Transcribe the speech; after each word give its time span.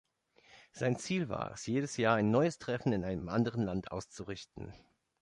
Sein 0.71 0.97
Ziel 0.97 1.29
war 1.29 1.51
es, 1.51 1.67
jedes 1.67 1.95
Jahr 1.95 2.15
ein 2.15 2.31
neues 2.31 2.57
Treffen 2.57 2.91
in 2.91 3.03
einem 3.05 3.29
anderen 3.29 3.61
Land 3.65 3.91
auszurichten. 3.91 4.73